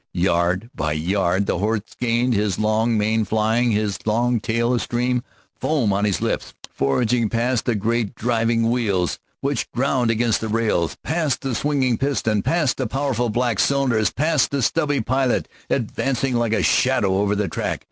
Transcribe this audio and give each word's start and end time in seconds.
Yard 0.13 0.71
by 0.73 0.91
yard 0.93 1.45
the 1.45 1.59
horse 1.59 1.83
gained, 1.99 2.33
his 2.33 2.57
long 2.57 2.97
mane 2.97 3.23
flying, 3.23 3.69
his 3.69 3.99
long 4.07 4.39
tail 4.39 4.71
astream, 4.73 5.21
foam 5.59 5.93
on 5.93 6.05
his 6.05 6.19
lips, 6.21 6.55
forging 6.73 7.29
past 7.29 7.65
the 7.65 7.75
great 7.75 8.15
driving 8.15 8.71
wheels 8.71 9.19
which 9.41 9.71
ground 9.73 10.09
against 10.09 10.41
the 10.41 10.47
rails; 10.47 10.97
past 11.03 11.41
the 11.41 11.53
swinging 11.53 11.99
piston; 11.99 12.41
past 12.41 12.77
the 12.77 12.87
powerful 12.87 13.29
black 13.29 13.59
cylinders; 13.59 14.09
past 14.09 14.49
the 14.49 14.63
stubby 14.63 15.01
pilot, 15.01 15.47
advancing 15.69 16.33
like 16.33 16.53
a 16.53 16.63
shadow 16.63 17.17
over 17.19 17.35
the 17.35 17.47
track. 17.47 17.79